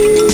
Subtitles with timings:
[0.00, 0.29] you.